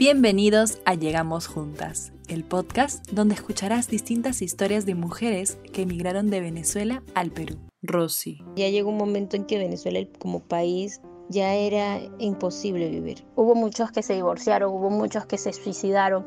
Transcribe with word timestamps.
Bienvenidos 0.00 0.78
a 0.86 0.94
Llegamos 0.94 1.46
Juntas, 1.46 2.14
el 2.26 2.42
podcast 2.42 3.06
donde 3.10 3.34
escucharás 3.34 3.86
distintas 3.86 4.40
historias 4.40 4.86
de 4.86 4.94
mujeres 4.94 5.58
que 5.74 5.82
emigraron 5.82 6.30
de 6.30 6.40
Venezuela 6.40 7.02
al 7.14 7.30
Perú. 7.30 7.58
Rosy. 7.82 8.42
Ya 8.56 8.70
llegó 8.70 8.88
un 8.88 8.96
momento 8.96 9.36
en 9.36 9.44
que 9.44 9.58
Venezuela 9.58 10.00
como 10.18 10.40
país 10.40 11.02
ya 11.28 11.52
era 11.52 12.00
imposible 12.18 12.88
vivir. 12.88 13.26
Hubo 13.36 13.54
muchos 13.54 13.92
que 13.92 14.02
se 14.02 14.14
divorciaron, 14.14 14.72
hubo 14.72 14.88
muchos 14.88 15.26
que 15.26 15.36
se 15.36 15.52
suicidaron, 15.52 16.26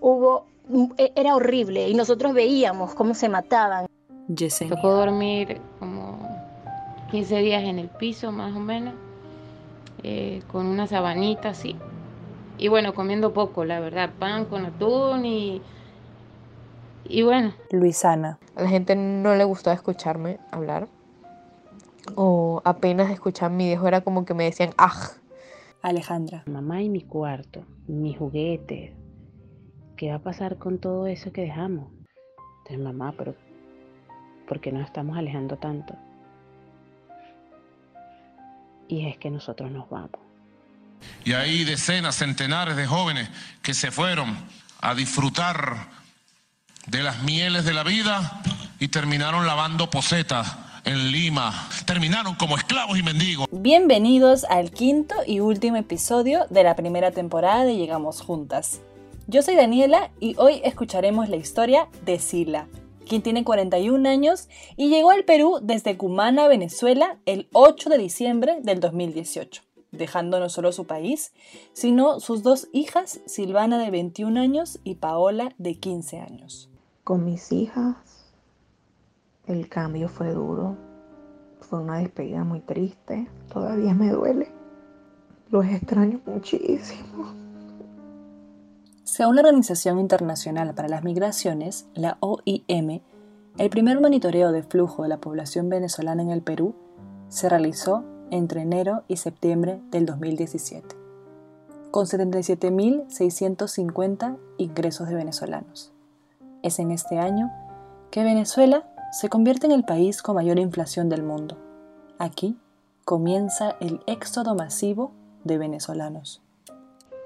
hubo 0.00 0.46
e, 0.96 1.12
era 1.14 1.36
horrible 1.36 1.90
y 1.90 1.94
nosotros 1.94 2.32
veíamos 2.32 2.94
cómo 2.94 3.12
se 3.12 3.28
mataban. 3.28 3.84
Yesenia. 4.34 4.76
Tocó 4.76 4.94
dormir 4.94 5.60
como 5.78 6.26
15 7.10 7.36
días 7.40 7.64
en 7.64 7.80
el 7.80 7.90
piso 7.90 8.32
más 8.32 8.56
o 8.56 8.60
menos, 8.60 8.94
eh, 10.04 10.40
con 10.50 10.64
una 10.64 10.86
sabanita 10.86 11.50
así. 11.50 11.76
Y 12.60 12.68
bueno, 12.68 12.92
comiendo 12.92 13.32
poco, 13.32 13.64
la 13.64 13.80
verdad, 13.80 14.10
pan 14.18 14.44
con 14.44 14.66
atún 14.66 15.24
y... 15.24 15.62
Y 17.04 17.22
bueno. 17.22 17.54
Luisana. 17.70 18.38
A 18.54 18.62
la 18.62 18.68
gente 18.68 18.94
no 18.94 19.34
le 19.34 19.44
gustó 19.44 19.72
escucharme 19.72 20.38
hablar. 20.50 20.86
O 22.16 22.60
apenas 22.66 23.10
escuchar 23.10 23.50
mi 23.50 23.64
viejo 23.64 23.88
era 23.88 24.02
como 24.02 24.26
que 24.26 24.34
me 24.34 24.44
decían, 24.44 24.74
¡aj! 24.76 25.16
Alejandra. 25.80 26.42
Mamá 26.44 26.82
y 26.82 26.90
mi 26.90 27.00
cuarto, 27.00 27.64
mi 27.86 28.12
juguete. 28.12 28.94
¿Qué 29.96 30.10
va 30.10 30.16
a 30.16 30.22
pasar 30.22 30.58
con 30.58 30.78
todo 30.80 31.06
eso 31.06 31.32
que 31.32 31.40
dejamos? 31.40 31.90
Entonces, 32.58 32.78
mamá, 32.78 33.14
pero 33.16 33.34
¿por 34.46 34.60
qué 34.60 34.70
nos 34.70 34.84
estamos 34.84 35.16
alejando 35.16 35.56
tanto? 35.56 35.94
Y 38.86 39.06
es 39.06 39.16
que 39.16 39.30
nosotros 39.30 39.70
nos 39.70 39.88
vamos. 39.88 40.29
Y 41.24 41.32
hay 41.32 41.64
decenas, 41.64 42.16
centenares 42.16 42.76
de 42.76 42.86
jóvenes 42.86 43.28
que 43.62 43.74
se 43.74 43.90
fueron 43.90 44.36
a 44.80 44.94
disfrutar 44.94 45.88
de 46.86 47.02
las 47.02 47.22
mieles 47.22 47.64
de 47.64 47.74
la 47.74 47.84
vida 47.84 48.42
y 48.78 48.88
terminaron 48.88 49.46
lavando 49.46 49.90
posetas 49.90 50.56
en 50.84 51.12
Lima. 51.12 51.68
Terminaron 51.86 52.34
como 52.34 52.56
esclavos 52.56 52.98
y 52.98 53.02
mendigos. 53.02 53.46
Bienvenidos 53.52 54.44
al 54.44 54.70
quinto 54.70 55.14
y 55.26 55.40
último 55.40 55.76
episodio 55.76 56.46
de 56.50 56.62
la 56.62 56.74
primera 56.76 57.10
temporada 57.10 57.64
de 57.64 57.76
Llegamos 57.76 58.20
Juntas. 58.20 58.80
Yo 59.26 59.42
soy 59.42 59.54
Daniela 59.54 60.10
y 60.18 60.34
hoy 60.38 60.60
escucharemos 60.64 61.28
la 61.28 61.36
historia 61.36 61.88
de 62.04 62.18
Sila, 62.18 62.66
quien 63.08 63.22
tiene 63.22 63.44
41 63.44 64.08
años 64.08 64.48
y 64.76 64.88
llegó 64.88 65.10
al 65.10 65.24
Perú 65.24 65.60
desde 65.62 65.96
Cumana, 65.96 66.48
Venezuela, 66.48 67.18
el 67.26 67.48
8 67.52 67.90
de 67.90 67.98
diciembre 67.98 68.58
del 68.62 68.80
2018, 68.80 69.62
dejando 69.92 70.40
no 70.40 70.48
solo 70.48 70.72
su 70.72 70.86
país, 70.86 71.32
sino 71.72 72.20
sus 72.20 72.42
dos 72.42 72.68
hijas, 72.72 73.20
Silvana 73.26 73.78
de 73.78 73.90
21 73.90 74.40
años 74.40 74.80
y 74.84 74.96
Paola 74.96 75.54
de 75.58 75.74
15 75.74 76.20
años. 76.20 76.70
Con 77.04 77.24
mis 77.24 77.50
hijas 77.52 77.96
el 79.46 79.68
cambio 79.68 80.08
fue 80.08 80.32
duro, 80.32 80.76
fue 81.60 81.80
una 81.80 81.98
despedida 81.98 82.44
muy 82.44 82.60
triste, 82.60 83.28
todavía 83.52 83.94
me 83.94 84.10
duele. 84.10 84.52
Los 85.48 85.66
extraño 85.66 86.20
muchísimo. 86.24 87.34
Según 89.02 89.34
la 89.34 89.42
Organización 89.42 89.98
Internacional 89.98 90.72
para 90.74 90.88
las 90.88 91.02
Migraciones, 91.02 91.88
la 91.94 92.16
OIM, 92.20 93.00
el 93.58 93.70
primer 93.70 94.00
monitoreo 94.00 94.52
de 94.52 94.62
flujo 94.62 95.02
de 95.02 95.08
la 95.08 95.20
población 95.20 95.68
venezolana 95.68 96.22
en 96.22 96.30
el 96.30 96.42
Perú 96.42 96.76
se 97.28 97.48
realizó 97.48 98.04
entre 98.30 98.62
enero 98.62 99.02
y 99.08 99.16
septiembre 99.16 99.80
del 99.90 100.06
2017, 100.06 100.96
con 101.90 102.06
77.650 102.06 104.38
ingresos 104.58 105.08
de 105.08 105.14
venezolanos. 105.14 105.92
Es 106.62 106.78
en 106.78 106.90
este 106.90 107.18
año 107.18 107.50
que 108.10 108.24
Venezuela 108.24 108.86
se 109.12 109.28
convierte 109.28 109.66
en 109.66 109.72
el 109.72 109.84
país 109.84 110.22
con 110.22 110.36
mayor 110.36 110.58
inflación 110.58 111.08
del 111.08 111.22
mundo. 111.22 111.56
Aquí 112.18 112.56
comienza 113.04 113.76
el 113.80 114.00
éxodo 114.06 114.54
masivo 114.54 115.12
de 115.44 115.58
venezolanos. 115.58 116.42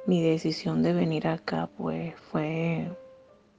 Mi 0.07 0.23
decisión 0.23 0.83
de 0.83 0.93
venir 0.93 1.27
acá 1.27 1.69
pues 1.77 2.15
fue 2.31 2.91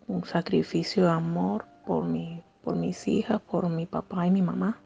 un 0.08 0.24
sacrificio 0.26 1.06
de 1.06 1.12
amor 1.12 1.66
por, 1.86 2.06
mi, 2.06 2.44
por 2.64 2.76
mis 2.76 3.08
hijas, 3.08 3.42
por 3.42 3.70
mi 3.70 3.86
papá 3.86 4.28
y 4.28 4.32
mi 4.32 4.42
mamá. 4.42 4.80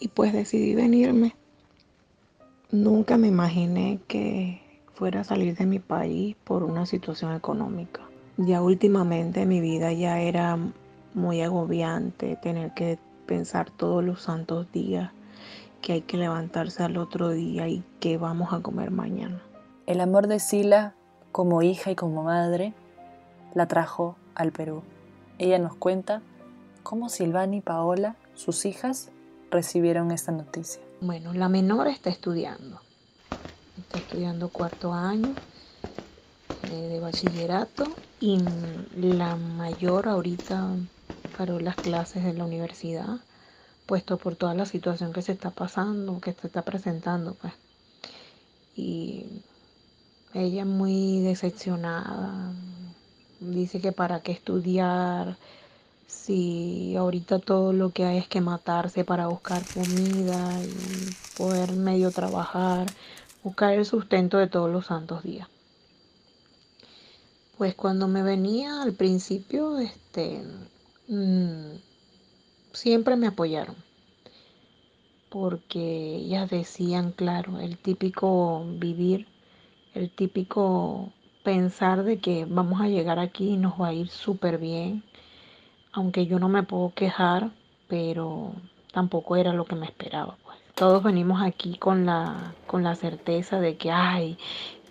Y 0.00 0.08
pues 0.08 0.32
decidí 0.32 0.74
venirme. 0.74 1.36
Nunca 2.72 3.18
me 3.18 3.28
imaginé 3.28 4.00
que 4.08 4.60
fuera 4.94 5.20
a 5.20 5.24
salir 5.24 5.56
de 5.56 5.66
mi 5.66 5.78
país 5.78 6.36
por 6.42 6.64
una 6.64 6.86
situación 6.86 7.34
económica. 7.36 8.00
Ya 8.36 8.62
últimamente 8.62 9.46
mi 9.46 9.60
vida 9.60 9.92
ya 9.92 10.20
era 10.20 10.58
muy 11.14 11.42
agobiante 11.42 12.36
tener 12.36 12.72
que 12.74 12.98
pensar 13.26 13.70
todos 13.70 14.02
los 14.02 14.22
santos 14.22 14.70
días 14.72 15.12
que 15.82 15.94
hay 15.94 16.00
que 16.02 16.16
levantarse 16.16 16.82
al 16.82 16.96
otro 16.96 17.30
día 17.30 17.68
y 17.68 17.82
que 18.00 18.18
vamos 18.18 18.52
a 18.52 18.60
comer 18.60 18.90
mañana. 18.90 19.40
El 19.86 20.00
amor 20.00 20.26
de 20.26 20.38
Sila 20.38 20.94
como 21.32 21.62
hija 21.62 21.90
y 21.90 21.96
como 21.96 22.22
madre 22.24 22.74
la 23.54 23.66
trajo 23.66 24.16
al 24.34 24.52
Perú. 24.52 24.82
Ella 25.38 25.58
nos 25.58 25.74
cuenta 25.74 26.22
cómo 26.82 27.08
Silvana 27.08 27.56
y 27.56 27.60
Paola, 27.60 28.16
sus 28.34 28.66
hijas, 28.66 29.10
recibieron 29.50 30.10
esta 30.10 30.32
noticia. 30.32 30.82
Bueno, 31.00 31.32
la 31.32 31.48
menor 31.48 31.88
está 31.88 32.10
estudiando. 32.10 32.80
Está 33.78 33.98
estudiando 33.98 34.48
cuarto 34.48 34.92
año 34.92 35.34
eh, 36.70 36.74
de 36.74 37.00
bachillerato 37.00 37.86
y 38.20 38.38
la 38.94 39.36
mayor 39.36 40.08
ahorita 40.08 40.76
paró 41.36 41.58
las 41.58 41.76
clases 41.76 42.24
en 42.24 42.38
la 42.38 42.44
universidad, 42.44 43.20
puesto 43.86 44.18
por 44.18 44.36
toda 44.36 44.54
la 44.54 44.66
situación 44.66 45.12
que 45.12 45.22
se 45.22 45.32
está 45.32 45.50
pasando, 45.50 46.20
que 46.20 46.32
se 46.32 46.46
está 46.46 46.62
presentando, 46.62 47.34
pues. 47.34 47.54
Y 48.76 49.24
ella 50.34 50.64
muy 50.64 51.20
decepcionada, 51.20 52.52
dice 53.40 53.80
que 53.80 53.92
para 53.92 54.20
qué 54.20 54.32
estudiar, 54.32 55.38
si 56.10 56.96
ahorita 56.96 57.38
todo 57.38 57.72
lo 57.72 57.90
que 57.90 58.04
hay 58.04 58.18
es 58.18 58.28
que 58.28 58.40
matarse 58.40 59.04
para 59.04 59.28
buscar 59.28 59.62
comida 59.74 60.62
y 60.62 61.16
poder 61.36 61.72
medio 61.72 62.10
trabajar, 62.10 62.86
buscar 63.42 63.74
el 63.74 63.84
sustento 63.84 64.38
de 64.38 64.48
todos 64.48 64.70
los 64.70 64.86
santos 64.86 65.22
días. 65.22 65.48
Pues 67.56 67.74
cuando 67.74 68.08
me 68.08 68.22
venía 68.22 68.82
al 68.82 68.94
principio, 68.94 69.78
este, 69.78 70.42
Mm, 71.10 71.78
siempre 72.72 73.16
me 73.16 73.26
apoyaron, 73.26 73.74
porque 75.28 76.14
ellas 76.14 76.48
decían, 76.48 77.10
claro, 77.10 77.58
el 77.58 77.78
típico 77.78 78.64
vivir, 78.78 79.26
el 79.94 80.10
típico 80.10 81.12
pensar 81.42 82.04
de 82.04 82.18
que 82.20 82.44
vamos 82.44 82.80
a 82.80 82.86
llegar 82.86 83.18
aquí 83.18 83.50
y 83.50 83.56
nos 83.56 83.80
va 83.80 83.88
a 83.88 83.92
ir 83.92 84.08
súper 84.08 84.58
bien, 84.58 85.02
aunque 85.92 86.26
yo 86.26 86.38
no 86.38 86.48
me 86.48 86.62
puedo 86.62 86.92
quejar, 86.94 87.50
pero 87.88 88.52
tampoco 88.92 89.36
era 89.36 89.52
lo 89.52 89.64
que 89.64 89.76
me 89.76 89.86
esperaba. 89.86 90.36
Pues. 90.44 90.58
Todos 90.74 91.02
venimos 91.02 91.42
aquí 91.42 91.76
con 91.76 92.06
la, 92.06 92.54
con 92.66 92.82
la 92.82 92.94
certeza 92.94 93.60
de 93.60 93.76
que, 93.76 93.90
ay, 93.90 94.38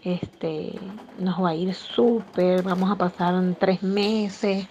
este, 0.03 0.73
nos 1.19 1.43
va 1.43 1.49
a 1.49 1.55
ir 1.55 1.73
súper, 1.73 2.63
vamos 2.63 2.89
a 2.91 2.95
pasar 2.95 3.35
tres 3.59 3.83
meses, 3.83 4.67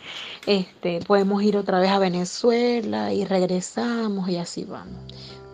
este, 0.47 1.00
podemos 1.00 1.43
ir 1.43 1.56
otra 1.56 1.81
vez 1.81 1.91
a 1.91 1.99
Venezuela 1.99 3.13
y 3.13 3.25
regresamos 3.25 4.28
y 4.28 4.36
así 4.36 4.65
vamos, 4.65 5.03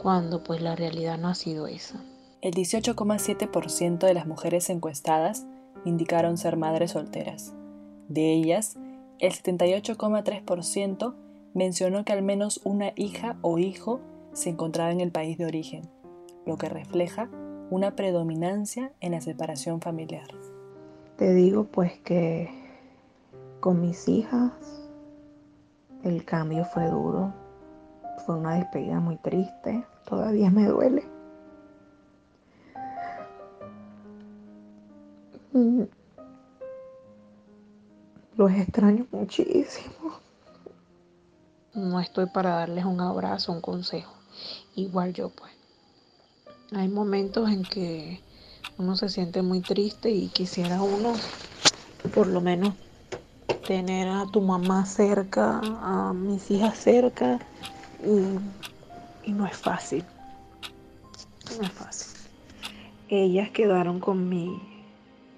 cuando 0.00 0.44
pues 0.44 0.62
la 0.62 0.76
realidad 0.76 1.18
no 1.18 1.28
ha 1.28 1.34
sido 1.34 1.66
esa. 1.66 2.00
El 2.40 2.54
18,7% 2.54 3.98
de 4.06 4.14
las 4.14 4.26
mujeres 4.26 4.68
encuestadas 4.68 5.46
indicaron 5.84 6.36
ser 6.36 6.56
madres 6.56 6.92
solteras. 6.92 7.54
De 8.08 8.34
ellas, 8.34 8.76
el 9.18 9.32
78,3% 9.32 11.14
mencionó 11.54 12.04
que 12.04 12.12
al 12.12 12.22
menos 12.22 12.60
una 12.64 12.92
hija 12.96 13.36
o 13.42 13.58
hijo 13.58 14.00
se 14.32 14.50
encontraba 14.50 14.90
en 14.90 15.00
el 15.00 15.12
país 15.12 15.38
de 15.38 15.46
origen, 15.46 15.82
lo 16.44 16.58
que 16.58 16.68
refleja 16.68 17.28
una 17.70 17.96
predominancia 17.96 18.92
en 19.00 19.12
la 19.12 19.20
separación 19.20 19.80
familiar. 19.80 20.26
Te 21.16 21.32
digo 21.32 21.64
pues 21.64 21.98
que 22.00 22.50
con 23.60 23.80
mis 23.80 24.08
hijas 24.08 24.52
el 26.02 26.24
cambio 26.24 26.64
fue 26.64 26.88
duro, 26.88 27.32
fue 28.26 28.36
una 28.36 28.56
despedida 28.56 29.00
muy 29.00 29.16
triste, 29.16 29.84
todavía 30.04 30.50
me 30.50 30.66
duele. 30.66 31.04
Los 38.36 38.50
extraño 38.50 39.06
muchísimo. 39.12 40.18
No 41.72 42.00
estoy 42.00 42.26
para 42.26 42.56
darles 42.56 42.84
un 42.84 43.00
abrazo, 43.00 43.52
un 43.52 43.60
consejo. 43.60 44.12
Igual 44.74 45.12
yo 45.12 45.30
pues. 45.30 45.52
Hay 46.72 46.88
momentos 46.88 47.48
en 47.48 47.62
que 47.62 48.20
uno 48.76 48.96
se 48.96 49.08
siente 49.08 49.42
muy 49.42 49.60
triste 49.60 50.10
y 50.10 50.28
quisiera 50.28 50.82
uno 50.82 51.12
por 52.12 52.26
lo 52.26 52.40
menos 52.40 52.74
tener 53.68 54.08
a 54.08 54.26
tu 54.32 54.40
mamá 54.40 54.84
cerca, 54.84 55.60
a 55.80 56.12
mis 56.12 56.50
hijas 56.50 56.76
cerca 56.76 57.38
y, 58.04 59.30
y 59.30 59.32
no 59.32 59.46
es 59.46 59.56
fácil. 59.56 60.04
No 61.56 61.62
es 61.62 61.72
fácil. 61.72 62.18
Ellas 63.08 63.50
quedaron 63.50 64.00
con 64.00 64.28
mi, 64.28 64.60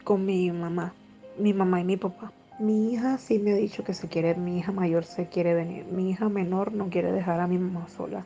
con 0.03 0.25
mi 0.25 0.51
mamá, 0.51 0.95
mi 1.39 1.53
mamá 1.53 1.83
y 1.83 1.85
mi 1.85 1.99
papá. 1.99 2.33
Mi 2.59 2.93
hija 2.93 3.19
sí 3.19 3.39
me 3.39 3.53
ha 3.53 3.57
dicho 3.57 3.85
que 3.85 3.93
se 3.93 4.09
quiere, 4.09 4.35
mi 4.35 4.59
hija 4.59 4.73
mayor 4.73 5.05
se 5.05 5.29
quiere 5.29 5.53
venir. 5.53 5.85
Mi 5.85 6.11
hija 6.11 6.31
menor 6.31 6.73
no 6.73 6.89
quiere 6.89 7.13
dejar 7.13 7.41
a 7.41 7.47
mi 7.47 7.59
mamá 7.59 7.87
sola, 7.89 8.25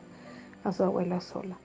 a 0.62 0.72
su 0.72 0.84
abuela 0.84 1.20
sola. 1.20 1.58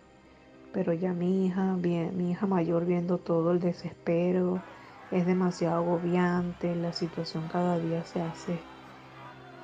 Pero 0.74 0.92
ya 0.92 1.14
mi 1.14 1.46
hija, 1.46 1.76
mi 1.76 2.32
hija 2.32 2.48
mayor 2.48 2.86
viendo 2.86 3.20
todo 3.20 3.52
el 3.52 3.60
desespero, 3.60 4.64
es 5.12 5.28
demasiado 5.28 5.76
agobiante, 5.76 6.76
la 6.76 6.92
situación 6.92 7.48
cada 7.52 7.78
día 7.78 8.04
se 8.04 8.22
hace 8.22 8.58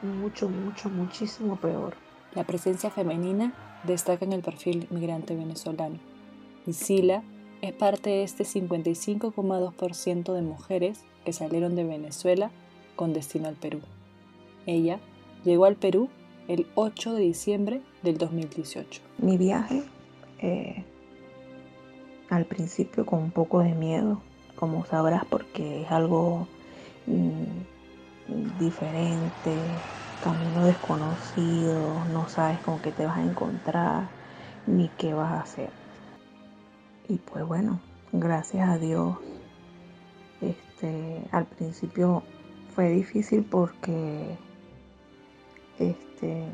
mucho, 0.04 0.48
mucho, 0.48 0.90
muchísimo 0.90 1.56
peor. 1.56 1.96
La 2.36 2.44
presencia 2.44 2.92
femenina 2.92 3.54
destaca 3.84 4.26
en 4.26 4.34
el 4.34 4.44
perfil 4.44 4.88
migrante 4.92 5.36
venezolano. 5.36 5.98
Y 6.68 6.74
Sila 6.74 7.24
es 7.62 7.74
parte 7.74 8.12
de 8.12 8.24
este 8.24 8.44
55,2% 8.44 10.34
de 10.34 10.42
mujeres 10.44 11.04
que 11.26 11.34
salieron 11.34 11.76
de 11.76 11.84
Venezuela 11.84 12.52
con 13.02 13.14
destino 13.14 13.48
al 13.48 13.56
Perú. 13.56 13.80
Ella 14.68 15.00
llegó 15.44 15.66
al 15.66 15.76
Perú 15.76 16.08
el 16.48 16.68
8 16.76 17.16
de 17.16 17.22
diciembre 17.22 17.82
del 18.04 18.20
2018. 18.20 19.02
Mi 19.18 19.40
viaje, 19.40 19.82
eh, 20.38 20.84
al 22.30 22.46
principio 22.46 23.04
con 23.04 23.18
un 23.24 23.32
poco 23.32 23.62
de 23.62 23.74
miedo, 23.74 24.22
como 24.56 24.86
sabrás, 24.86 25.26
porque 25.26 25.82
es 25.82 25.90
algo 25.90 26.48
mm, 27.08 28.60
diferente, 28.60 29.56
camino 30.24 30.66
desconocido, 30.66 32.06
no 32.14 32.30
sabes 32.30 32.60
con 32.60 32.78
qué 32.82 32.92
te 32.92 33.08
vas 33.08 33.18
a 33.18 33.24
encontrar 33.24 34.10
ni 34.68 34.90
qué 34.90 35.16
vas 35.16 35.32
a 35.32 35.42
hacer. 35.42 35.72
Y 37.10 37.16
pues 37.16 37.48
bueno, 37.48 37.80
gracias 38.12 38.70
a 38.70 38.78
Dios, 38.78 39.18
este, 40.40 41.24
al 41.32 41.48
principio 41.48 42.22
fue 42.74 42.90
difícil 42.90 43.44
porque 43.44 44.38
este, 45.80 46.46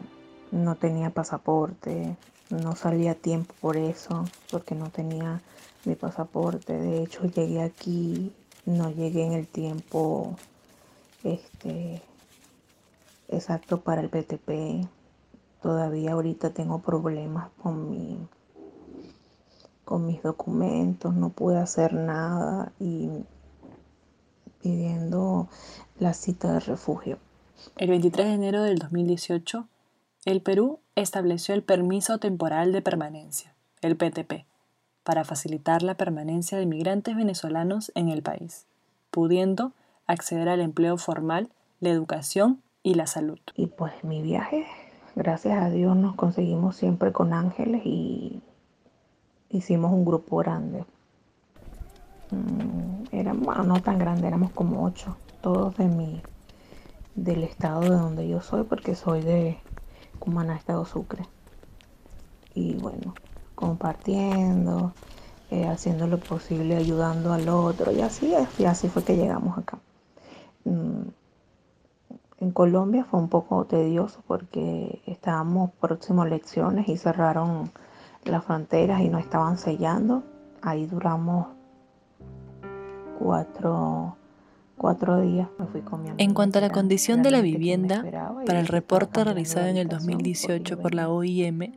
no 0.52 0.76
tenía 0.76 1.10
pasaporte, 1.10 2.16
no 2.50 2.76
salía 2.76 3.12
a 3.12 3.16
tiempo 3.16 3.54
por 3.62 3.78
eso, 3.78 4.26
porque 4.52 4.76
no 4.76 4.90
tenía 4.90 5.42
mi 5.86 5.96
pasaporte. 5.96 6.74
De 6.74 7.04
hecho, 7.04 7.26
llegué 7.26 7.62
aquí, 7.62 8.34
no 8.66 8.90
llegué 8.90 9.26
en 9.26 9.34
el 9.34 9.48
tiempo 9.48 10.36
este, 11.24 12.02
exacto 13.28 13.82
para 13.82 14.02
el 14.02 14.10
PTP. 14.10 14.88
Todavía 15.62 16.14
ahorita 16.14 16.52
tengo 16.52 16.80
problemas 16.80 17.50
con 17.62 17.90
mi 17.90 18.28
con 19.88 20.06
mis 20.06 20.22
documentos, 20.22 21.16
no 21.16 21.30
pude 21.30 21.60
hacer 21.60 21.94
nada 21.94 22.74
y 22.78 23.10
pidiendo 24.68 25.48
la 25.98 26.14
cita 26.14 26.52
de 26.52 26.60
refugio. 26.60 27.20
El 27.78 27.90
23 27.90 28.28
de 28.28 28.34
enero 28.34 28.64
del 28.64 28.80
2018, 28.80 29.66
el 30.26 30.42
Perú 30.42 30.80
estableció 30.96 31.56
el 31.56 31.64
permiso 31.64 32.18
temporal 32.18 32.74
de 32.74 32.82
permanencia, 32.82 33.56
el 33.82 33.96
PTP, 33.96 34.46
para 35.04 35.24
facilitar 35.24 35.84
la 35.84 35.96
permanencia 35.96 36.58
de 36.58 36.66
migrantes 36.66 37.16
venezolanos 37.16 37.94
en 37.96 38.10
el 38.10 38.22
país, 38.24 38.66
pudiendo 39.10 39.72
acceder 40.06 40.50
al 40.50 40.60
empleo 40.60 40.98
formal, 40.98 41.50
la 41.80 41.90
educación 41.90 42.62
y 42.84 42.96
la 42.96 43.08
salud. 43.08 43.40
Y 43.56 43.68
pues 43.68 43.94
mi 44.04 44.22
viaje, 44.22 44.66
gracias 45.16 45.64
a 45.64 45.70
Dios, 45.70 45.96
nos 45.96 46.16
conseguimos 46.16 46.76
siempre 46.76 47.14
con 47.14 47.32
ángeles 47.32 47.84
y 47.86 48.42
hicimos 49.50 49.94
un 49.94 50.04
grupo 50.04 50.38
grande. 50.38 50.84
Mm, 52.32 53.06
éramos, 53.12 53.66
no 53.66 53.82
tan 53.82 54.00
grande, 54.00 54.28
éramos 54.28 54.52
como 54.52 54.84
ocho, 54.84 55.16
todos 55.42 55.78
de 55.78 55.86
mi, 55.88 56.22
del 57.16 57.44
estado 57.44 57.90
de 57.90 57.98
donde 57.98 58.28
yo 58.28 58.42
soy, 58.42 58.64
porque 58.64 58.96
soy 58.96 59.22
de 59.22 59.58
Cumaná, 60.20 60.56
Estado 60.56 60.86
Sucre. 60.86 61.26
Y 62.54 62.76
bueno, 62.76 63.16
compartiendo, 63.56 64.94
eh, 65.52 65.68
haciendo 65.68 66.08
lo 66.08 66.20
posible, 66.20 66.76
ayudando 66.76 67.32
al 67.32 67.48
otro, 67.50 67.92
y 67.92 68.02
así 68.02 68.34
y 68.60 68.66
así 68.66 68.90
fue 68.90 69.04
que 69.04 69.16
llegamos 69.16 69.58
acá. 69.58 69.80
Mm, 70.66 71.10
en 72.40 72.52
Colombia 72.52 73.04
fue 73.04 73.20
un 73.20 73.30
poco 73.30 73.66
tedioso 73.66 74.22
porque 74.28 75.02
estábamos 75.08 75.72
próximos 75.80 76.26
a 76.26 76.28
elecciones 76.28 76.88
y 76.88 76.98
cerraron 76.98 77.72
las 78.26 78.44
fronteras 78.44 79.02
y 79.02 79.10
no 79.10 79.18
estaban 79.18 79.58
sellando. 79.58 80.24
Ahí 80.62 80.86
duramos 80.86 81.57
cuatro, 83.28 84.16
cuatro 84.78 85.20
días. 85.20 85.50
Me 85.60 85.66
fui 85.66 85.82
con 85.82 86.02
mi 86.02 86.12
en 86.18 86.34
cuanto 86.34 86.60
a 86.60 86.62
la 86.62 86.70
condición 86.70 87.24
de 87.24 87.32
la 87.32 87.42
vivienda, 87.42 88.06
para 88.46 88.62
el 88.62 88.68
reporte 88.68 89.26
realizado 89.26 89.68
en 89.68 89.76
el 89.76 89.90
2018 89.90 90.80
por 90.80 90.96
la 90.96 91.10
OIM, 91.10 91.74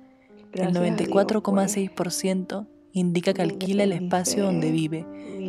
el 0.52 0.72
94,6% 0.72 2.68
indica 2.92 3.34
que 3.34 3.42
alquila 3.42 3.82
el 3.82 3.90
espacio 3.92 4.44
donde 4.44 4.70
vive 4.70 5.04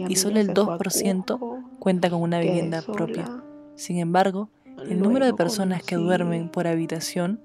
y 0.10 0.16
solo 0.16 0.40
el 0.40 0.50
2% 0.50 1.64
cuenta 1.78 2.10
con 2.10 2.24
una 2.24 2.40
vivienda 2.40 2.82
propia. 2.82 3.30
Sin 3.76 4.00
embargo, 4.00 4.50
el 4.90 5.00
número 5.00 5.28
de 5.28 5.36
personas 5.36 5.84
que 5.84 5.98
duermen 5.98 6.50
por 6.50 6.66
habitación 6.66 7.42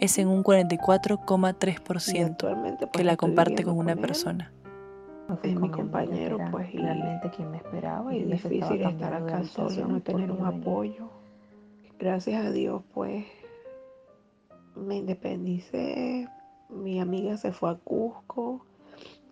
es 0.00 0.18
en 0.18 0.26
un 0.26 0.42
44,3% 0.42 2.90
que 2.90 3.04
la 3.04 3.16
comparte 3.16 3.62
con 3.62 3.78
una 3.78 3.94
persona. 3.94 4.50
Es 5.42 5.60
mi 5.60 5.70
compañero, 5.70 6.38
pues, 6.50 6.72
y 6.72 6.78
realmente 6.78 7.30
quien 7.30 7.50
me 7.50 7.56
esperaba 7.56 8.14
y 8.14 8.20
es 8.20 8.42
difícil 8.42 8.82
estar 8.82 9.14
acá 9.14 9.42
solo, 9.44 9.88
no 9.88 10.00
tener 10.00 10.30
un 10.30 10.44
apoyo. 10.44 11.10
Gracias 11.98 12.44
a 12.44 12.50
Dios, 12.52 12.82
pues, 12.94 13.24
me 14.76 14.96
independicé, 14.96 16.28
mi 16.68 17.00
amiga 17.00 17.36
se 17.36 17.52
fue 17.52 17.70
a 17.70 17.74
Cusco, 17.74 18.64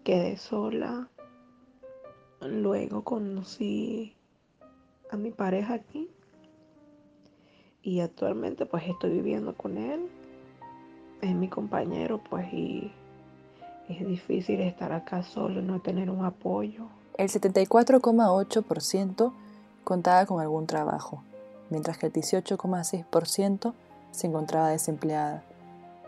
quedé 0.02 0.36
sola. 0.36 1.08
Luego 2.40 3.04
conocí 3.04 4.16
a 5.10 5.16
mi 5.16 5.30
pareja 5.30 5.74
aquí 5.74 6.10
y 7.82 8.00
actualmente 8.00 8.66
pues 8.66 8.84
estoy 8.88 9.12
viviendo 9.12 9.54
con 9.54 9.78
él. 9.78 10.08
Es 11.20 11.34
mi 11.34 11.48
compañero 11.48 12.22
pues 12.28 12.52
y 12.52 12.92
es 13.88 14.06
difícil 14.06 14.60
estar 14.60 14.92
acá 14.92 15.22
solo, 15.22 15.62
no 15.62 15.80
tener 15.80 16.10
un 16.10 16.24
apoyo. 16.24 16.86
El 17.18 17.28
74,8% 17.28 19.32
contaba 19.84 20.26
con 20.26 20.40
algún 20.40 20.66
trabajo, 20.66 21.22
mientras 21.70 21.98
que 21.98 22.06
el 22.06 22.12
18,6% 22.12 23.72
se 24.10 24.26
encontraba 24.26 24.70
desempleada 24.70 25.44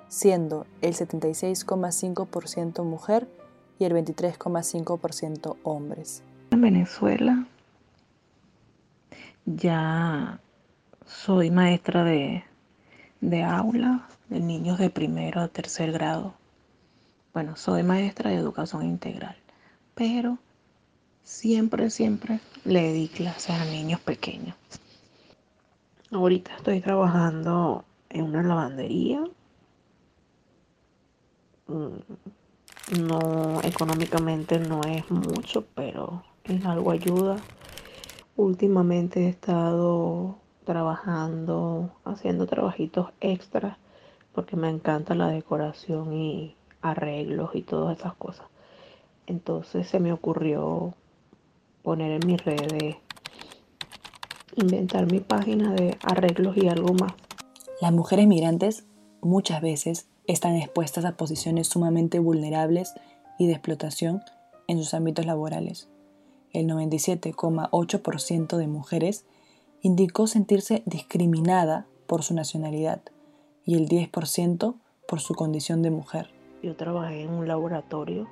siendo 0.09 0.67
el 0.83 0.95
76,5% 0.95 2.85
mujer 2.85 3.29
y 3.79 3.85
el 3.85 3.93
23,5% 3.93 5.57
hombres. 5.63 6.23
En 6.51 6.61
Venezuela 6.61 7.47
ya 9.45 10.41
soy 11.05 11.51
maestra 11.51 12.05
de, 12.05 12.45
de 13.21 13.45
aula 13.45 14.09
de 14.29 14.41
niños 14.41 14.79
de 14.79 14.91
primero 14.91 15.41
a 15.41 15.49
tercer 15.49 15.93
grado. 15.93 16.35
Bueno, 17.37 17.55
soy 17.55 17.83
maestra 17.83 18.31
de 18.31 18.37
educación 18.37 18.83
integral, 18.83 19.37
pero 19.95 20.39
siempre, 21.23 21.91
siempre 21.91 22.41
le 22.65 22.95
di 22.95 23.09
clases 23.09 23.51
a 23.51 23.67
niños 23.67 24.01
pequeños. 24.01 24.57
Ahorita 26.11 26.57
estoy 26.57 26.81
trabajando 26.81 27.85
en 28.09 28.25
una 28.25 28.43
lavandería 28.43 29.23
Mm, 31.69 31.99
no 33.07 33.61
económicamente 33.63 34.59
no 34.59 34.81
es 34.85 35.11
mucho, 35.11 35.67
pero 35.75 36.23
en 36.45 36.67
algo 36.67 36.91
ayuda. 36.91 37.37
Últimamente 38.37 39.27
he 39.27 39.29
estado 39.29 40.39
trabajando, 40.65 41.91
haciendo 42.07 42.47
trabajitos 42.47 43.11
extras 43.21 43.77
porque 44.33 44.57
me 44.57 44.71
encanta 44.71 45.15
la 45.15 45.29
decoración 45.29 46.15
y 46.15 46.57
arreglos 46.91 47.51
y 47.55 47.63
todas 47.63 47.99
esas 47.99 48.15
cosas. 48.15 48.47
Entonces 49.27 49.89
se 49.89 50.01
me 50.01 50.13
ocurrió 50.13 50.95
poner 51.83 52.13
en 52.13 52.27
mis 52.27 52.45
redes, 52.45 52.97
inventar 54.57 55.11
mi 55.11 55.21
página 55.21 55.73
de 55.73 55.97
arreglos 56.03 56.57
y 56.57 56.69
algo 56.69 56.95
más. 56.95 57.13
Las 57.81 57.93
mujeres 57.93 58.27
migrantes 58.27 58.85
muchas 59.21 59.61
veces 59.61 60.09
están 60.27 60.57
expuestas 60.57 61.05
a 61.05 61.17
posiciones 61.17 61.69
sumamente 61.69 62.19
vulnerables 62.19 62.95
y 63.39 63.47
de 63.47 63.53
explotación 63.53 64.23
en 64.67 64.79
sus 64.79 64.95
ámbitos 64.95 65.27
laborales. 65.27 65.89
el 66.53 66.67
97,8% 66.69 68.57
de 68.57 68.67
mujeres, 68.67 69.27
indicó 69.83 70.27
sentirse 70.27 70.83
discriminada 70.87 71.87
por 72.07 72.23
su 72.23 72.33
nacionalidad 72.33 73.03
y 73.67 73.75
el 73.75 73.89
10% 73.89 74.75
por 75.07 75.21
su 75.21 75.35
condición 75.35 75.83
de 75.83 75.91
mujer. 75.91 76.36
Yo 76.63 76.75
trabajé 76.75 77.23
en 77.23 77.31
un 77.31 77.47
laboratorio 77.47 78.27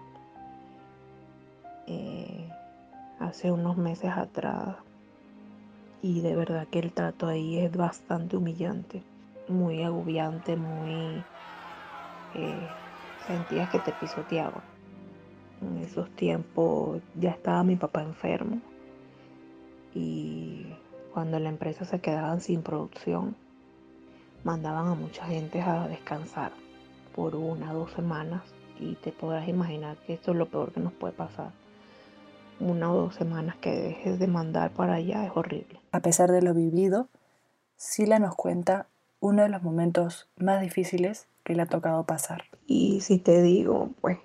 eh, 1.87 2.49
hace 3.21 3.52
unos 3.52 3.76
meses 3.76 4.11
atrás 4.11 4.76
y 6.02 6.21
de 6.21 6.35
verdad 6.35 6.66
que 6.69 6.78
el 6.78 6.93
trato 6.93 7.26
ahí 7.26 7.59
es 7.59 7.76
bastante 7.76 8.37
humillante, 8.37 9.02
muy 9.49 9.83
agobiante, 9.83 10.57
muy... 10.57 11.25
Eh, 12.35 12.69
sentías 13.26 13.71
que 13.71 13.78
te 13.78 13.93
pisoteaban. 13.93 14.62
En 15.62 15.78
esos 15.78 16.11
tiempos 16.11 17.00
ya 17.19 17.31
estaba 17.31 17.62
mi 17.62 17.76
papá 17.76 18.02
enfermo 18.02 18.61
y 19.95 20.66
cuando 21.12 21.38
la 21.38 21.49
empresa 21.49 21.85
se 21.85 22.00
quedaba 22.00 22.38
sin 22.40 22.62
producción, 22.62 23.37
mandaban 24.43 24.88
a 24.88 24.95
mucha 24.95 25.25
gente 25.25 25.62
a 25.62 25.88
descansar 25.88 26.52
por 27.14 27.37
una 27.37 27.73
o 27.73 27.80
dos 27.80 27.92
semanas 27.92 28.42
y 28.78 28.97
te 28.97 29.12
podrás 29.12 29.49
imaginar 29.49 29.97
que 29.99 30.14
esto 30.14 30.33
es 30.33 30.37
lo 30.37 30.47
peor 30.47 30.73
que 30.73 30.80
nos 30.80 30.92
puede 30.92 31.12
pasar. 31.12 31.52
Una 32.61 32.92
o 32.92 32.97
dos 32.97 33.14
semanas 33.14 33.56
que 33.56 33.71
dejes 33.71 34.18
de 34.18 34.26
mandar 34.26 34.73
para 34.73 34.94
allá 34.94 35.25
es 35.25 35.33
horrible. 35.35 35.80
A 35.92 36.00
pesar 36.00 36.30
de 36.30 36.42
lo 36.42 36.54
vivido, 36.54 37.09
Sila 37.76 38.18
nos 38.18 38.35
cuenta 38.35 38.87
uno 39.21 39.42
de 39.42 39.49
los 39.49 39.62
momentos 39.62 40.28
más 40.37 40.61
difíciles 40.61 41.28
que 41.44 41.54
le 41.54 41.62
ha 41.62 41.66
tocado 41.66 42.04
pasar. 42.04 42.44
Y 42.66 43.00
si 43.00 43.18
te 43.18 43.42
digo, 43.42 43.90
pues, 44.00 44.18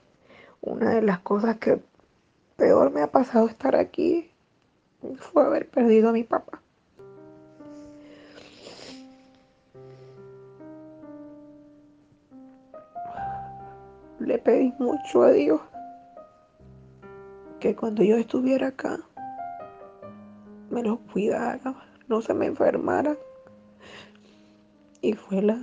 una 0.62 0.90
de 0.92 1.02
las 1.02 1.20
cosas 1.20 1.58
que 1.58 1.82
peor 2.58 2.92
me 2.92 3.02
ha 3.02 3.12
pasado 3.12 3.48
estar 3.48 3.76
aquí 3.76 4.32
fue 5.16 5.46
haber 5.46 5.70
perdido 5.70 6.10
a 6.10 6.14
mi 6.14 6.24
papá. 6.24 6.62
Le 14.20 14.38
pedí 14.38 14.74
mucho 14.80 15.24
a 15.24 15.32
Dios 15.32 15.62
que 17.60 17.76
cuando 17.76 18.04
yo 18.04 18.18
estuviera 18.18 18.68
acá 18.68 19.00
me 20.70 20.84
lo 20.84 20.98
cuidara, 20.98 21.76
no 22.08 22.22
se 22.22 22.34
me 22.34 22.46
enfermara. 22.46 23.18
Y 25.02 25.14
fue 25.14 25.42
la 25.42 25.58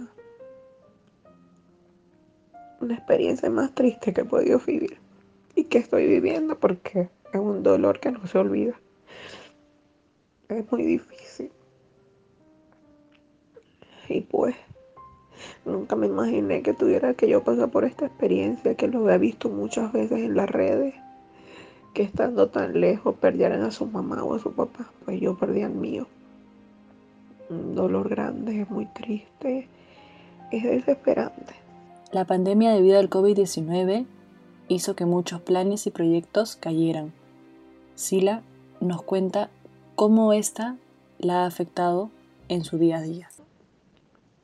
una 2.81 2.95
experiencia 2.95 3.49
más 3.51 3.75
triste 3.75 4.13
que 4.13 4.21
he 4.23 4.25
podido 4.25 4.59
vivir 4.59 4.99
y 5.55 5.65
que 5.65 5.79
estoy 5.79 6.07
viviendo 6.07 6.59
porque 6.59 7.09
es 7.33 7.41
un 7.41 7.63
dolor 7.63 8.01
que 8.01 8.13
no 8.13 8.27
se 8.27 8.39
olvida. 8.39 8.79
Es 10.49 10.71
muy 10.71 10.85
difícil. 10.85 11.51
Y 14.09 14.21
pues 14.21 14.55
nunca 15.65 15.97
me 15.97 16.07
imaginé 16.07 16.63
que 16.63 16.73
tuviera 16.73 17.15
que 17.15 17.29
yo 17.29 17.43
pasar 17.43 17.71
por 17.71 17.85
esta 17.85 18.07
experiencia, 18.07 18.75
que 18.75 18.89
lo 18.89 19.01
había 19.01 19.19
visto 19.19 19.49
muchas 19.49 19.93
veces 19.93 20.21
en 20.21 20.37
las 20.37 20.49
redes, 20.49 20.95
que 21.95 22.03
estando 22.03 22.49
tan 22.49 22.81
lejos 22.81 23.15
perdieran 23.17 23.63
a 23.63 23.71
su 23.71 23.87
mamá 23.87 24.23
o 24.23 24.35
a 24.35 24.39
su 24.39 24.53
papá, 24.53 24.91
pues 25.05 25.21
yo 25.21 25.37
perdí 25.37 25.63
al 25.63 25.73
mío. 25.73 26.07
Un 27.49 27.75
dolor 27.75 28.09
grande, 28.09 28.63
es 28.63 28.71
muy 28.71 28.87
triste, 28.87 29.69
es 30.51 30.63
desesperante. 30.65 31.55
La 32.13 32.25
pandemia 32.25 32.73
debido 32.73 32.99
al 32.99 33.11
COVID-19 33.11 34.07
hizo 34.69 34.97
que 34.97 35.05
muchos 35.05 35.41
planes 35.41 35.87
y 35.87 35.91
proyectos 35.91 36.57
cayeran. 36.57 37.13
Sila 37.95 38.43
nos 38.81 39.03
cuenta 39.03 39.49
cómo 39.95 40.33
esta 40.33 40.77
la 41.19 41.43
ha 41.43 41.47
afectado 41.47 42.11
en 42.49 42.65
su 42.65 42.79
día 42.79 42.99
a 42.99 43.03
día. 43.03 43.29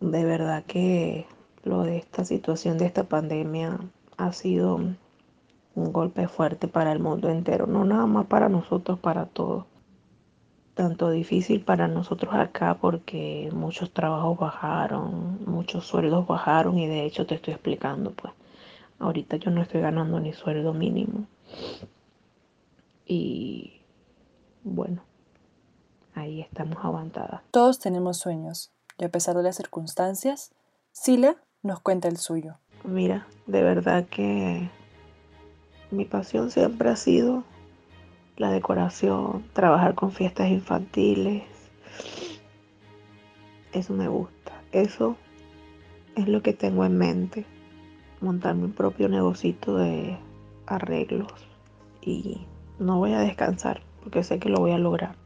De 0.03 0.25
verdad 0.25 0.65
que 0.65 1.27
lo 1.63 1.85
de 1.85 1.99
esta 1.99 2.25
situación 2.25 2.77
de 2.77 2.87
esta 2.87 3.05
pandemia 3.05 3.79
ha 4.17 4.33
sido 4.33 4.75
un 4.75 5.93
golpe 5.93 6.27
fuerte 6.27 6.67
para 6.67 6.91
el 6.91 6.99
mundo 6.99 7.29
entero, 7.29 7.69
no 7.69 7.85
nada 7.85 8.07
más 8.07 8.27
para 8.27 8.49
nosotros, 8.49 8.99
para 8.99 9.27
todos 9.27 9.65
tanto 10.75 11.11
difícil 11.11 11.63
para 11.63 11.87
nosotros 11.87 12.35
acá 12.35 12.79
porque 12.81 13.49
muchos 13.53 13.93
trabajos 13.93 14.39
bajaron, 14.39 15.39
muchos 15.47 15.87
sueldos 15.87 16.27
bajaron 16.27 16.81
y 16.81 16.89
de 16.89 17.05
hecho 17.05 17.25
te 17.25 17.37
estoy 17.37 17.55
explicando, 17.55 18.11
pues 18.11 18.33
ahorita 18.99 19.37
yo 19.37 19.53
no 19.53 19.63
estoy 19.63 19.83
ganando 19.83 20.19
ni 20.19 20.33
sueldo 20.33 20.75
mínimo. 20.75 21.27
Y 23.07 23.83
bueno, 24.65 25.03
ahí 26.15 26.41
estamos 26.41 26.85
aguantadas. 26.85 27.43
Todos 27.53 27.79
tenemos 27.79 28.19
sueños 28.19 28.73
y 28.99 29.05
a 29.05 29.11
pesar 29.11 29.37
de 29.37 29.43
las 29.43 29.57
circunstancias, 29.57 30.53
Sila 30.93 31.37
nos 31.63 31.81
cuenta 31.81 32.09
el 32.09 32.17
suyo. 32.17 32.59
Mira, 32.85 33.27
de 33.47 33.63
verdad 33.63 34.07
que 34.07 34.69
mi 35.91 36.05
pasión 36.05 36.51
siempre 36.51 36.91
ha 36.91 36.97
sido 36.97 37.45
la 38.37 38.51
decoración, 38.51 39.45
trabajar 39.53 39.95
con 39.95 40.13
fiestas 40.13 40.49
infantiles. 40.49 41.45
Eso 43.73 43.93
me 43.95 44.09
gusta. 44.09 44.53
Eso 44.73 45.17
es 46.17 46.29
lo 46.29 46.43
que 46.43 46.53
tengo 46.53 46.85
en 46.85 46.99
mente. 46.99 47.47
Montar 48.21 48.55
mi 48.55 48.69
propio 48.69 49.09
negocito 49.09 49.77
de 49.77 50.19
arreglos. 50.67 51.33
Y 52.01 52.47
no 52.79 52.99
voy 52.99 53.13
a 53.13 53.21
descansar 53.21 53.83
porque 54.03 54.23
sé 54.25 54.39
que 54.39 54.49
lo 54.49 54.59
voy 54.59 54.73
a 54.73 54.79
lograr. 54.79 55.17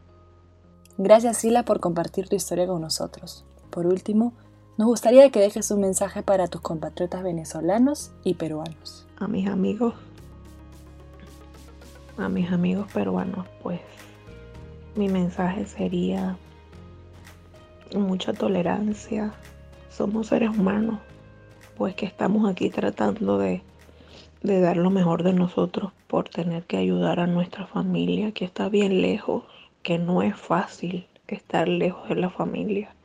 Gracias 0.99 1.39
Sila 1.39 1.65
por 1.65 1.81
compartir 1.81 2.29
tu 2.29 2.37
historia 2.37 2.67
con 2.67 2.81
nosotros. 2.81 3.45
Por 3.77 3.87
último, 3.87 4.33
nos 4.79 4.87
gustaría 4.87 5.29
que 5.29 5.39
dejes 5.39 5.71
un 5.71 5.83
mensaje 5.83 6.23
para 6.23 6.47
tus 6.47 6.63
compatriotas 6.63 7.23
venezolanos 7.23 8.11
y 8.25 8.33
peruanos. 8.33 9.07
A 9.19 9.29
mis 9.29 9.47
amigos 9.49 9.93
a 12.17 12.31
mis 12.31 12.51
amigos 12.51 12.91
peruanos, 12.91 13.47
pues 13.63 13.83
mi 14.95 15.11
mensaje 15.11 15.67
sería 15.67 16.39
mucha 17.95 18.33
tolerancia. 18.33 19.35
Somos 19.91 20.29
seres 20.29 20.57
humanos, 20.57 20.99
pues 21.77 21.95
que 21.95 22.07
estamos 22.07 22.51
aquí 22.51 22.71
tratando 22.71 23.37
de, 23.37 23.61
de 24.43 24.61
dar 24.63 24.79
lo 24.79 24.89
mejor 24.89 25.23
de 25.23 25.35
nosotros 25.35 25.93
por 26.07 26.31
tener 26.31 26.63
que 26.63 26.79
ayudar 26.79 27.21
a 27.21 27.27
nuestra 27.27 27.67
familia 27.67 28.33
que 28.33 28.47
está 28.47 28.71
bien 28.71 29.03
lejos, 29.03 29.45
que 29.83 29.99
no 29.99 30.23
es 30.23 30.35
fácil 30.35 31.07
estar 31.29 31.69
lejos 31.69 32.09
de 32.09 32.15
la 32.15 32.31
familia. 32.31 32.96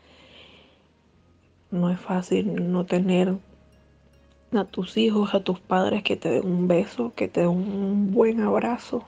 No 1.72 1.90
es 1.90 2.00
fácil 2.00 2.72
no 2.72 2.86
tener 2.86 3.36
a 4.54 4.66
tus 4.66 4.98
hijos, 4.98 5.34
a 5.34 5.40
tus 5.40 5.60
padres 5.60 6.04
que 6.04 6.18
te 6.18 6.30
den 6.30 6.46
un 6.46 6.68
beso, 6.68 7.13
que 7.16 7.28
te 7.28 7.42
den 7.42 7.50
un 7.50 8.12
buen 8.12 8.42
abrazo. 8.42 9.06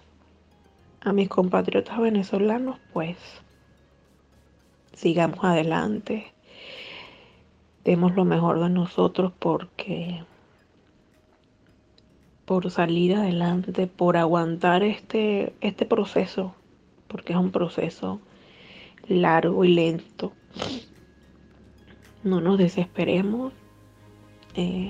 A 1.01 1.11
mis 1.11 1.27
compatriotas 1.27 1.99
venezolanos, 1.99 2.79
pues 2.93 3.17
sigamos 4.93 5.43
adelante, 5.43 6.31
demos 7.83 8.15
lo 8.15 8.23
mejor 8.23 8.61
de 8.61 8.69
nosotros 8.69 9.33
porque 9.37 10.23
por 12.45 12.69
salir 12.71 13.15
adelante, 13.15 13.87
por 13.87 14.17
aguantar 14.17 14.83
este, 14.83 15.53
este 15.61 15.85
proceso, 15.85 16.55
porque 17.07 17.33
es 17.33 17.39
un 17.39 17.51
proceso 17.51 18.19
largo 19.07 19.65
y 19.65 19.73
lento. 19.73 20.33
No 22.23 22.41
nos 22.41 22.57
desesperemos. 22.57 23.53
Eh, 24.55 24.89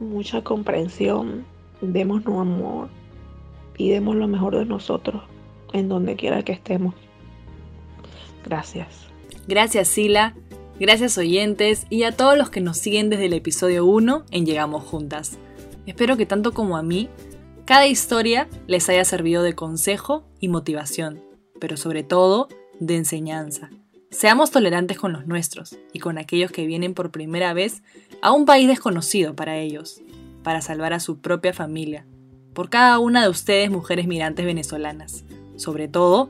mucha 0.00 0.42
comprensión, 0.42 1.44
démonos 1.80 2.40
amor 2.40 2.88
y 3.76 3.90
demos 3.90 4.16
lo 4.16 4.26
mejor 4.28 4.56
de 4.56 4.64
nosotros 4.64 5.22
en 5.72 5.88
donde 5.88 6.16
quiera 6.16 6.42
que 6.42 6.52
estemos. 6.52 6.94
Gracias. 8.44 9.06
Gracias 9.46 9.88
Sila, 9.88 10.34
gracias 10.78 11.18
oyentes 11.18 11.86
y 11.90 12.02
a 12.04 12.12
todos 12.12 12.36
los 12.36 12.50
que 12.50 12.60
nos 12.60 12.78
siguen 12.78 13.10
desde 13.10 13.26
el 13.26 13.34
episodio 13.34 13.84
1 13.84 14.24
en 14.30 14.46
Llegamos 14.46 14.84
Juntas. 14.84 15.38
Espero 15.86 16.16
que 16.16 16.26
tanto 16.26 16.52
como 16.52 16.76
a 16.76 16.82
mí, 16.82 17.08
cada 17.64 17.86
historia 17.86 18.48
les 18.66 18.88
haya 18.88 19.04
servido 19.04 19.42
de 19.42 19.54
consejo 19.54 20.24
y 20.40 20.48
motivación, 20.48 21.22
pero 21.60 21.76
sobre 21.76 22.02
todo 22.02 22.48
de 22.80 22.96
enseñanza. 22.96 23.70
Seamos 24.10 24.50
tolerantes 24.50 24.98
con 24.98 25.12
los 25.12 25.28
nuestros 25.28 25.78
y 25.92 26.00
con 26.00 26.18
aquellos 26.18 26.50
que 26.50 26.66
vienen 26.66 26.94
por 26.94 27.12
primera 27.12 27.54
vez 27.54 27.84
a 28.22 28.32
un 28.32 28.44
país 28.44 28.66
desconocido 28.66 29.36
para 29.36 29.56
ellos, 29.58 30.02
para 30.42 30.60
salvar 30.60 30.92
a 30.92 31.00
su 31.00 31.20
propia 31.20 31.52
familia, 31.52 32.04
por 32.52 32.70
cada 32.70 32.98
una 32.98 33.22
de 33.22 33.28
ustedes 33.28 33.70
mujeres 33.70 34.08
migrantes 34.08 34.44
venezolanas, 34.44 35.24
sobre 35.54 35.86
todo 35.86 36.28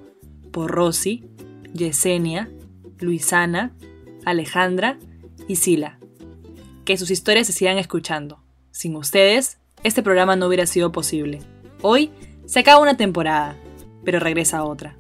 por 0.53 0.71
Rosy, 0.71 1.25
Yesenia, 1.73 2.51
Luisana, 2.99 3.73
Alejandra 4.27 4.99
y 5.49 5.57
Sila. 5.57 5.99
Que 6.85 6.99
sus 6.99 7.11
historias 7.11 7.47
se 7.47 7.55
sigan 7.55 7.79
escuchando. 7.79 8.43
Sin 8.73 8.95
ustedes, 8.95 9.59
este 9.85 10.03
programa 10.03 10.37
no 10.37 10.49
hubiera 10.49 10.67
sido 10.67 10.93
posible. 10.93 11.41
Hoy 11.81 12.11
se 12.45 12.61
acaba 12.61 12.83
una 12.83 12.99
temporada, 12.99 13.57
pero 14.05 14.21
regresa 14.21 14.65
otra. 14.65 14.97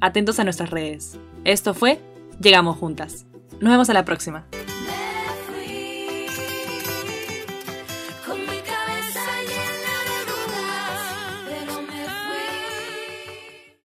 Atentos 0.00 0.38
a 0.38 0.44
nuestras 0.44 0.70
redes. 0.70 1.18
Esto 1.44 1.74
fue 1.74 1.98
Llegamos 2.40 2.78
Juntas. 2.78 3.26
Nos 3.60 3.70
vemos 3.70 3.90
a 3.90 3.92
la 3.92 4.06
próxima. 4.06 4.46